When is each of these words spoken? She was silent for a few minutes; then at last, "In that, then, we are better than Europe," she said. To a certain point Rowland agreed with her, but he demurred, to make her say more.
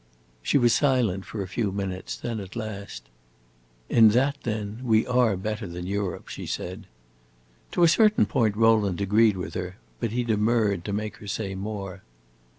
She 0.41 0.57
was 0.57 0.73
silent 0.73 1.25
for 1.25 1.43
a 1.43 1.47
few 1.47 1.71
minutes; 1.71 2.17
then 2.17 2.39
at 2.39 2.55
last, 2.55 3.07
"In 3.87 4.09
that, 4.17 4.35
then, 4.41 4.79
we 4.83 5.05
are 5.05 5.37
better 5.37 5.67
than 5.67 5.85
Europe," 5.85 6.27
she 6.27 6.47
said. 6.47 6.87
To 7.73 7.83
a 7.83 7.87
certain 7.87 8.25
point 8.25 8.57
Rowland 8.57 8.99
agreed 8.99 9.37
with 9.37 9.53
her, 9.53 9.77
but 9.99 10.09
he 10.11 10.23
demurred, 10.23 10.83
to 10.85 10.91
make 10.91 11.17
her 11.17 11.27
say 11.27 11.53
more. 11.53 12.01